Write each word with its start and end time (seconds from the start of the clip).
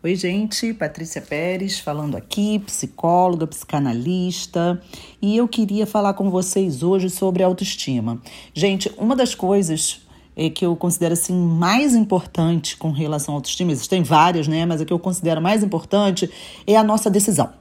Oi, 0.00 0.14
gente, 0.14 0.72
Patrícia 0.72 1.20
Pérez 1.20 1.80
falando 1.80 2.16
aqui, 2.16 2.60
psicóloga, 2.60 3.48
psicanalista, 3.48 4.80
e 5.20 5.36
eu 5.36 5.48
queria 5.48 5.88
falar 5.88 6.14
com 6.14 6.30
vocês 6.30 6.84
hoje 6.84 7.10
sobre 7.10 7.42
autoestima. 7.42 8.22
Gente, 8.54 8.92
uma 8.96 9.16
das 9.16 9.34
coisas 9.34 10.06
é, 10.36 10.48
que 10.50 10.64
eu 10.64 10.76
considero 10.76 11.14
assim 11.14 11.34
mais 11.34 11.96
importante 11.96 12.76
com 12.76 12.92
relação 12.92 13.34
à 13.34 13.38
autoestima, 13.38 13.72
existem 13.72 14.04
várias, 14.04 14.46
né, 14.46 14.64
mas 14.64 14.80
a 14.80 14.84
que 14.84 14.92
eu 14.92 15.00
considero 15.00 15.42
mais 15.42 15.64
importante 15.64 16.30
é 16.64 16.76
a 16.76 16.84
nossa 16.84 17.10
decisão. 17.10 17.52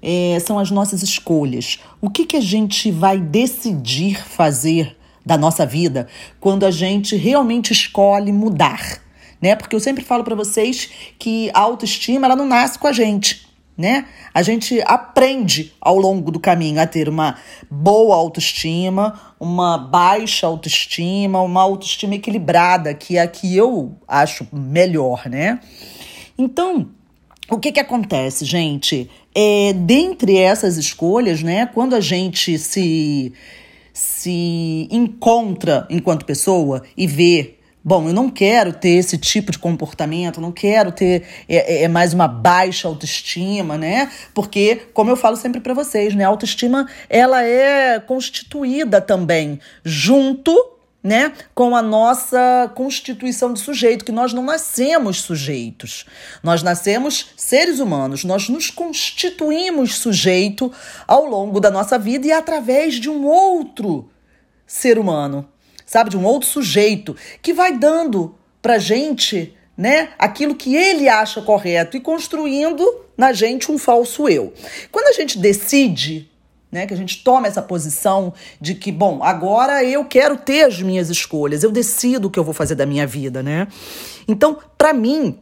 É, 0.00 0.38
são 0.38 0.60
as 0.60 0.70
nossas 0.70 1.02
escolhas. 1.02 1.80
O 2.00 2.08
que, 2.08 2.26
que 2.26 2.36
a 2.36 2.40
gente 2.40 2.92
vai 2.92 3.18
decidir 3.18 4.24
fazer 4.24 4.96
da 5.24 5.36
nossa 5.36 5.66
vida 5.66 6.06
quando 6.38 6.64
a 6.64 6.70
gente 6.70 7.16
realmente 7.16 7.72
escolhe 7.72 8.30
mudar? 8.30 9.04
Né? 9.40 9.54
Porque 9.54 9.74
eu 9.74 9.80
sempre 9.80 10.04
falo 10.04 10.24
para 10.24 10.34
vocês 10.34 10.90
que 11.18 11.50
a 11.54 11.60
autoestima 11.60 12.26
ela 12.26 12.36
não 12.36 12.46
nasce 12.46 12.78
com 12.78 12.86
a 12.86 12.92
gente, 12.92 13.46
né? 13.76 14.06
A 14.32 14.42
gente 14.42 14.80
aprende 14.86 15.72
ao 15.80 15.98
longo 15.98 16.30
do 16.30 16.40
caminho 16.40 16.80
a 16.80 16.86
ter 16.86 17.08
uma 17.08 17.36
boa 17.70 18.16
autoestima, 18.16 19.20
uma 19.38 19.76
baixa 19.76 20.46
autoestima, 20.46 21.42
uma 21.42 21.62
autoestima 21.62 22.14
equilibrada, 22.14 22.94
que 22.94 23.18
é 23.18 23.22
a 23.22 23.26
que 23.26 23.56
eu 23.56 23.96
acho 24.08 24.46
melhor, 24.52 25.28
né? 25.28 25.60
Então, 26.38 26.88
o 27.50 27.58
que 27.58 27.72
que 27.72 27.80
acontece, 27.80 28.44
gente? 28.44 29.08
É, 29.34 29.72
dentre 29.72 30.36
essas 30.36 30.76
escolhas, 30.76 31.42
né, 31.42 31.66
quando 31.66 31.94
a 31.94 32.00
gente 32.00 32.58
se 32.58 33.32
se 33.92 34.86
encontra 34.90 35.86
enquanto 35.88 36.26
pessoa 36.26 36.82
e 36.94 37.06
vê 37.06 37.55
Bom, 37.88 38.08
eu 38.08 38.12
não 38.12 38.28
quero 38.28 38.72
ter 38.72 38.96
esse 38.96 39.16
tipo 39.16 39.52
de 39.52 39.60
comportamento, 39.60 40.40
não 40.40 40.50
quero 40.50 40.90
ter 40.90 41.22
é, 41.48 41.82
é, 41.82 41.82
é 41.84 41.88
mais 41.88 42.12
uma 42.12 42.26
baixa 42.26 42.88
autoestima, 42.88 43.78
né? 43.78 44.10
Porque, 44.34 44.88
como 44.92 45.08
eu 45.08 45.16
falo 45.16 45.36
sempre 45.36 45.60
para 45.60 45.72
vocês, 45.72 46.12
né, 46.12 46.24
a 46.24 46.28
autoestima 46.28 46.88
ela 47.08 47.44
é 47.44 48.00
constituída 48.00 49.00
também 49.00 49.60
junto 49.84 50.52
né, 51.00 51.32
com 51.54 51.76
a 51.76 51.82
nossa 51.82 52.68
constituição 52.74 53.52
de 53.52 53.60
sujeito, 53.60 54.04
que 54.04 54.10
nós 54.10 54.32
não 54.32 54.42
nascemos 54.42 55.18
sujeitos. 55.18 56.06
Nós 56.42 56.64
nascemos 56.64 57.28
seres 57.36 57.78
humanos, 57.78 58.24
nós 58.24 58.48
nos 58.48 58.68
constituímos 58.68 59.94
sujeito 59.94 60.72
ao 61.06 61.24
longo 61.24 61.60
da 61.60 61.70
nossa 61.70 61.96
vida 61.96 62.26
e 62.26 62.32
através 62.32 62.94
de 62.94 63.08
um 63.08 63.24
outro 63.24 64.10
ser 64.66 64.98
humano 64.98 65.48
sabe, 65.86 66.10
de 66.10 66.18
um 66.18 66.24
outro 66.24 66.48
sujeito 66.48 67.16
que 67.40 67.54
vai 67.54 67.78
dando 67.78 68.34
pra 68.60 68.78
gente, 68.78 69.56
né, 69.76 70.10
aquilo 70.18 70.54
que 70.54 70.74
ele 70.74 71.08
acha 71.08 71.40
correto 71.40 71.96
e 71.96 72.00
construindo 72.00 73.04
na 73.16 73.32
gente 73.32 73.72
um 73.72 73.78
falso 73.78 74.28
eu. 74.28 74.52
Quando 74.90 75.06
a 75.06 75.12
gente 75.12 75.38
decide 75.38 76.28
né, 76.70 76.86
que 76.86 76.92
a 76.92 76.96
gente 76.96 77.22
toma 77.22 77.46
essa 77.46 77.62
posição 77.62 78.34
de 78.60 78.74
que, 78.74 78.90
bom, 78.90 79.22
agora 79.22 79.84
eu 79.84 80.04
quero 80.04 80.36
ter 80.36 80.64
as 80.64 80.82
minhas 80.82 81.08
escolhas, 81.08 81.62
eu 81.62 81.70
decido 81.70 82.28
o 82.28 82.30
que 82.30 82.38
eu 82.38 82.44
vou 82.44 82.52
fazer 82.52 82.74
da 82.74 82.84
minha 82.84 83.06
vida, 83.06 83.42
né? 83.42 83.68
Então, 84.26 84.58
para 84.76 84.92
mim, 84.92 85.38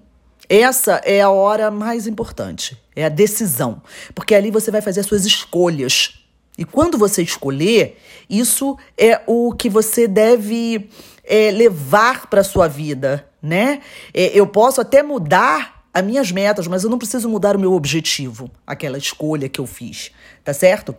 essa 0.48 1.00
é 1.04 1.20
a 1.22 1.30
hora 1.30 1.70
mais 1.70 2.06
importante, 2.06 2.76
é 2.94 3.04
a 3.04 3.08
decisão, 3.08 3.82
porque 4.14 4.34
ali 4.34 4.50
você 4.50 4.70
vai 4.70 4.82
fazer 4.82 5.00
as 5.00 5.06
suas 5.06 5.24
escolhas. 5.24 6.23
E 6.56 6.64
quando 6.64 6.96
você 6.96 7.22
escolher, 7.22 7.98
isso 8.30 8.76
é 8.96 9.20
o 9.26 9.52
que 9.52 9.68
você 9.68 10.06
deve 10.06 10.88
é, 11.24 11.50
levar 11.50 12.28
para 12.28 12.44
sua 12.44 12.68
vida, 12.68 13.26
né? 13.42 13.80
É, 14.12 14.26
eu 14.38 14.46
posso 14.46 14.80
até 14.80 15.02
mudar 15.02 15.84
as 15.92 16.04
minhas 16.04 16.30
metas, 16.30 16.66
mas 16.66 16.84
eu 16.84 16.90
não 16.90 16.98
preciso 16.98 17.28
mudar 17.28 17.56
o 17.56 17.58
meu 17.58 17.72
objetivo, 17.72 18.50
aquela 18.66 18.98
escolha 18.98 19.48
que 19.48 19.60
eu 19.60 19.66
fiz, 19.66 20.10
tá 20.42 20.52
certo? 20.52 20.94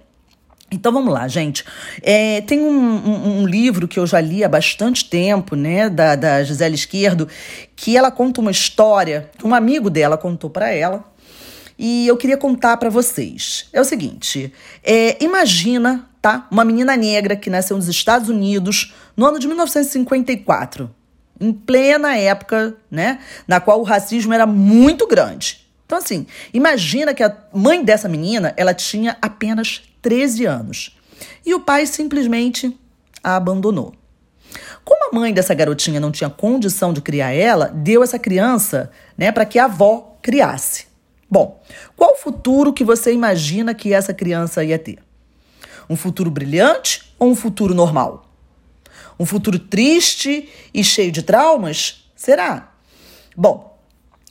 Então 0.71 0.91
vamos 0.91 1.13
lá, 1.13 1.27
gente. 1.27 1.63
É, 2.01 2.41
tem 2.41 2.59
um, 2.59 2.69
um, 2.69 3.39
um, 3.41 3.45
livro 3.45 3.87
que 3.87 3.99
eu 3.99 4.07
já 4.07 4.19
li 4.19 4.43
há 4.43 4.49
bastante 4.49 5.07
tempo, 5.07 5.55
né, 5.55 5.89
da, 5.89 6.15
da 6.15 6.43
Gisele 6.43 6.75
Esquerdo, 6.75 7.27
que 7.75 7.95
ela 7.95 8.09
conta 8.09 8.41
uma 8.41 8.51
história 8.51 9.29
que 9.37 9.45
um 9.45 9.53
amigo 9.53 9.89
dela 9.89 10.17
contou 10.17 10.49
para 10.49 10.71
ela 10.71 11.03
e 11.77 12.07
eu 12.07 12.17
queria 12.17 12.37
contar 12.37 12.77
para 12.77 12.89
vocês. 12.89 13.67
É 13.73 13.81
o 13.81 13.85
seguinte: 13.85 14.53
é, 14.83 15.23
imagina, 15.23 16.09
tá? 16.21 16.47
Uma 16.49 16.65
menina 16.65 16.95
negra 16.95 17.35
que 17.35 17.49
nasceu 17.49 17.75
nos 17.75 17.87
Estados 17.87 18.29
Unidos 18.29 18.93
no 19.15 19.25
ano 19.25 19.39
de 19.39 19.47
1954, 19.47 20.89
em 21.39 21.51
plena 21.51 22.17
época, 22.17 22.75
né, 22.89 23.19
na 23.47 23.59
qual 23.59 23.79
o 23.79 23.83
racismo 23.83 24.33
era 24.33 24.45
muito 24.45 25.07
grande. 25.07 25.65
Então, 25.85 25.97
assim, 25.97 26.25
imagina 26.53 27.13
que 27.13 27.23
a 27.23 27.35
mãe 27.53 27.83
dessa 27.83 28.09
menina 28.09 28.53
ela 28.57 28.73
tinha 28.73 29.17
apenas 29.21 29.83
13 30.01 30.45
anos 30.45 30.97
e 31.45 31.53
o 31.53 31.59
pai 31.59 31.85
simplesmente 31.85 32.77
a 33.23 33.35
abandonou. 33.35 33.93
Como 34.83 35.09
a 35.09 35.15
mãe 35.15 35.33
dessa 35.33 35.53
garotinha 35.53 35.99
não 35.99 36.11
tinha 36.11 36.29
condição 36.29 36.93
de 36.93 37.01
criar 37.01 37.31
ela, 37.33 37.67
deu 37.67 38.03
essa 38.03 38.19
criança, 38.19 38.91
né, 39.17 39.31
para 39.31 39.45
que 39.45 39.59
a 39.59 39.65
avó 39.65 40.17
criasse. 40.21 40.87
Bom, 41.29 41.61
qual 41.95 42.15
futuro 42.15 42.71
que 42.71 42.83
você 42.83 43.11
imagina 43.11 43.73
que 43.73 43.93
essa 43.93 44.13
criança 44.13 44.63
ia 44.63 44.77
ter? 44.77 44.99
Um 45.89 45.95
futuro 45.95 46.29
brilhante 46.29 47.13
ou 47.17 47.29
um 47.29 47.35
futuro 47.35 47.73
normal? 47.73 48.25
Um 49.19 49.25
futuro 49.25 49.57
triste 49.57 50.49
e 50.73 50.83
cheio 50.83 51.11
de 51.11 51.23
traumas? 51.23 52.09
Será? 52.15 52.73
Bom, 53.35 53.77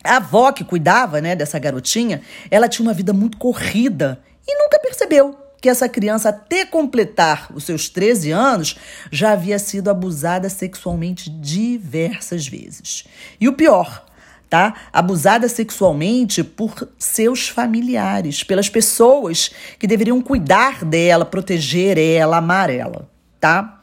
a 0.02 0.16
avó 0.16 0.52
que 0.52 0.64
cuidava, 0.64 1.20
né, 1.20 1.34
dessa 1.34 1.58
garotinha, 1.58 2.22
ela 2.50 2.68
tinha 2.68 2.86
uma 2.86 2.92
vida 2.92 3.12
muito 3.12 3.38
corrida 3.38 4.20
e 4.46 4.62
nunca 4.62 4.78
percebeu 4.78 5.38
que 5.60 5.68
essa 5.70 5.88
criança, 5.88 6.28
até 6.28 6.66
completar 6.66 7.50
os 7.54 7.64
seus 7.64 7.88
13 7.88 8.30
anos, 8.30 8.76
já 9.10 9.32
havia 9.32 9.58
sido 9.58 9.88
abusada 9.88 10.50
sexualmente 10.50 11.30
diversas 11.30 12.46
vezes. 12.46 13.04
E 13.40 13.48
o 13.48 13.54
pior, 13.54 14.04
tá? 14.54 14.72
Abusada 14.92 15.48
sexualmente 15.48 16.44
por 16.44 16.88
seus 16.96 17.48
familiares, 17.48 18.44
pelas 18.44 18.68
pessoas 18.68 19.50
que 19.80 19.86
deveriam 19.88 20.22
cuidar 20.22 20.84
dela, 20.84 21.24
proteger 21.24 21.98
ela, 21.98 22.36
amar 22.36 22.70
ela, 22.70 23.10
tá? 23.40 23.82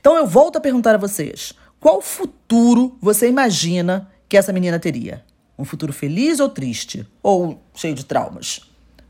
Então 0.00 0.16
eu 0.16 0.26
volto 0.26 0.56
a 0.56 0.60
perguntar 0.60 0.94
a 0.94 0.98
vocês: 0.98 1.52
qual 1.78 2.00
futuro 2.00 2.96
você 2.98 3.28
imagina 3.28 4.10
que 4.26 4.38
essa 4.38 4.54
menina 4.54 4.78
teria? 4.78 5.22
Um 5.58 5.66
futuro 5.66 5.92
feliz 5.92 6.40
ou 6.40 6.48
triste? 6.48 7.06
Ou 7.22 7.62
cheio 7.74 7.94
de 7.94 8.06
traumas? 8.06 8.62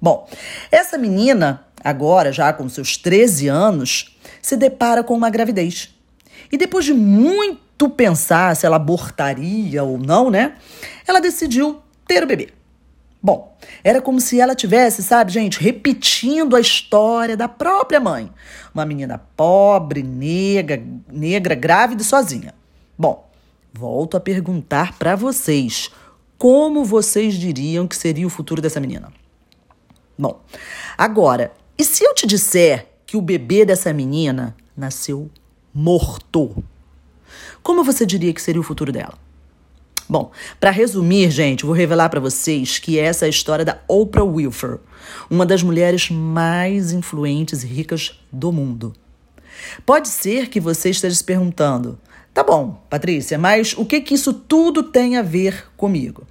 Bom, 0.02 0.28
essa 0.72 0.98
menina, 0.98 1.68
agora 1.84 2.32
já 2.32 2.52
com 2.52 2.68
seus 2.68 2.96
13 2.96 3.46
anos, 3.46 4.18
se 4.42 4.56
depara 4.56 5.04
com 5.04 5.14
uma 5.14 5.30
gravidez. 5.30 5.88
E 6.50 6.58
depois 6.58 6.84
de 6.84 6.92
muito 6.92 7.65
tu 7.76 7.88
pensar 7.88 8.56
se 8.56 8.66
ela 8.66 8.76
abortaria 8.76 9.82
ou 9.82 9.98
não, 9.98 10.30
né? 10.30 10.54
Ela 11.06 11.20
decidiu 11.20 11.82
ter 12.06 12.22
o 12.22 12.26
bebê. 12.26 12.52
Bom, 13.22 13.56
era 13.82 14.00
como 14.00 14.20
se 14.20 14.40
ela 14.40 14.54
tivesse, 14.54 15.02
sabe, 15.02 15.32
gente, 15.32 15.58
repetindo 15.60 16.54
a 16.54 16.60
história 16.60 17.36
da 17.36 17.48
própria 17.48 17.98
mãe. 17.98 18.30
Uma 18.72 18.86
menina 18.86 19.18
pobre, 19.36 20.02
negra, 20.02 20.82
negra, 21.10 21.54
grávida 21.54 22.02
e 22.02 22.04
sozinha. 22.04 22.54
Bom, 22.96 23.28
volto 23.72 24.16
a 24.16 24.20
perguntar 24.20 24.96
para 24.96 25.16
vocês: 25.16 25.90
como 26.38 26.84
vocês 26.84 27.34
diriam 27.34 27.88
que 27.88 27.96
seria 27.96 28.26
o 28.26 28.30
futuro 28.30 28.62
dessa 28.62 28.80
menina? 28.80 29.12
Bom, 30.18 30.40
agora, 30.96 31.52
e 31.76 31.84
se 31.84 32.04
eu 32.04 32.14
te 32.14 32.26
disser 32.26 32.86
que 33.04 33.16
o 33.16 33.22
bebê 33.22 33.64
dessa 33.64 33.92
menina 33.92 34.56
nasceu 34.76 35.30
morto? 35.74 36.62
Como 37.66 37.82
você 37.82 38.06
diria 38.06 38.32
que 38.32 38.40
seria 38.40 38.60
o 38.60 38.64
futuro 38.64 38.92
dela? 38.92 39.18
Bom, 40.08 40.30
para 40.60 40.70
resumir, 40.70 41.32
gente, 41.32 41.66
vou 41.66 41.74
revelar 41.74 42.08
para 42.08 42.20
vocês 42.20 42.78
que 42.78 42.96
essa 42.96 43.24
é 43.24 43.26
a 43.26 43.28
história 43.28 43.64
da 43.64 43.80
Oprah 43.88 44.24
Winfrey, 44.24 44.78
uma 45.28 45.44
das 45.44 45.64
mulheres 45.64 46.08
mais 46.08 46.92
influentes 46.92 47.64
e 47.64 47.66
ricas 47.66 48.20
do 48.32 48.52
mundo. 48.52 48.94
Pode 49.84 50.06
ser 50.06 50.48
que 50.48 50.60
você 50.60 50.90
esteja 50.90 51.16
se 51.16 51.24
perguntando: 51.24 51.98
tá 52.32 52.44
bom, 52.44 52.80
Patrícia, 52.88 53.36
mas 53.36 53.74
o 53.76 53.84
que 53.84 54.00
que 54.00 54.14
isso 54.14 54.32
tudo 54.32 54.84
tem 54.84 55.16
a 55.16 55.22
ver 55.22 55.66
comigo? 55.76 56.24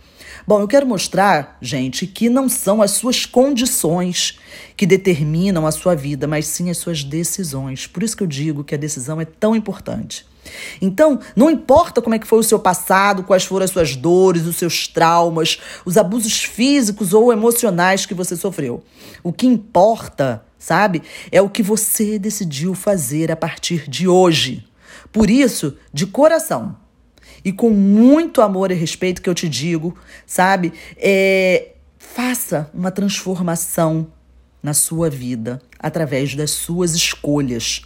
Bom, 0.47 0.61
eu 0.61 0.69
quero 0.69 0.87
mostrar, 0.87 1.57
gente, 1.61 2.07
que 2.07 2.29
não 2.29 2.47
são 2.47 2.81
as 2.81 2.91
suas 2.91 3.25
condições 3.25 4.39
que 4.77 4.85
determinam 4.85 5.67
a 5.67 5.71
sua 5.73 5.95
vida, 5.95 6.27
mas 6.27 6.47
sim 6.47 6.69
as 6.69 6.77
suas 6.77 7.03
decisões. 7.03 7.87
Por 7.87 8.03
isso 8.03 8.15
que 8.15 8.23
eu 8.23 8.27
digo 8.27 8.63
que 8.63 8.73
a 8.73 8.77
decisão 8.77 9.19
é 9.19 9.25
tão 9.25 9.53
importante. 9.53 10.25
Então, 10.81 11.19
não 11.35 11.49
importa 11.49 12.01
como 12.01 12.15
é 12.15 12.19
que 12.19 12.27
foi 12.27 12.39
o 12.39 12.43
seu 12.43 12.59
passado, 12.59 13.23
quais 13.23 13.43
foram 13.43 13.65
as 13.65 13.71
suas 13.71 13.95
dores, 13.95 14.45
os 14.45 14.55
seus 14.55 14.87
traumas, 14.87 15.59
os 15.85 15.97
abusos 15.97 16.43
físicos 16.43 17.13
ou 17.13 17.31
emocionais 17.31 18.05
que 18.05 18.13
você 18.13 18.35
sofreu. 18.35 18.83
O 19.23 19.33
que 19.33 19.47
importa, 19.47 20.43
sabe, 20.57 21.01
é 21.31 21.41
o 21.41 21.49
que 21.49 21.63
você 21.63 22.19
decidiu 22.19 22.73
fazer 22.73 23.31
a 23.31 23.35
partir 23.35 23.89
de 23.89 24.07
hoje. 24.07 24.65
Por 25.11 25.29
isso, 25.29 25.77
de 25.93 26.05
coração, 26.05 26.75
e 27.43 27.51
com 27.51 27.69
muito 27.69 28.41
amor 28.41 28.71
e 28.71 28.73
respeito 28.73 29.21
que 29.21 29.29
eu 29.29 29.35
te 29.35 29.47
digo, 29.47 29.95
sabe? 30.25 30.73
É, 30.97 31.73
faça 31.99 32.69
uma 32.73 32.89
transformação 32.89 34.07
na 34.63 34.73
sua 34.73 35.11
vida 35.11 35.61
através 35.79 36.33
das 36.33 36.49
suas 36.49 36.95
escolhas 36.95 37.83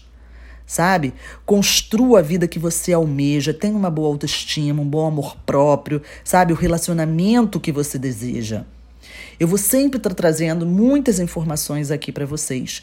sabe? 0.70 1.16
Construa 1.48 2.20
a 2.20 2.22
vida 2.22 2.48
que 2.48 2.60
você 2.60 2.94
almeja, 2.94 3.52
tenha 3.52 3.76
uma 3.76 3.90
boa 3.90 4.08
autoestima, 4.08 4.84
um 4.84 4.88
bom 4.88 5.08
amor 5.08 5.36
próprio, 5.44 6.00
sabe? 6.24 6.54
O 6.54 6.56
relacionamento 6.56 7.60
que 7.60 7.72
você 7.72 7.98
deseja. 7.98 8.66
Eu 9.40 9.48
vou 9.48 9.58
sempre 9.58 9.98
estar 9.98 10.14
trazendo 10.14 10.68
muitas 10.68 11.20
informações 11.20 11.90
aqui 11.90 12.12
para 12.12 12.24
vocês. 12.24 12.78